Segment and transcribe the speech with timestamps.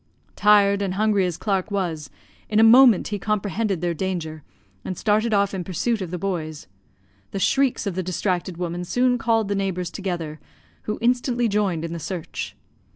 [0.35, 2.09] "Tired and hungry as Clark was,
[2.49, 4.41] in a moment he comprehended their danger,
[4.83, 6.65] and started off in pursuit of the boys.
[7.29, 10.39] The shrieks of the distracted woman soon called the neighbours together,
[10.89, 12.55] who instantly joined in the search.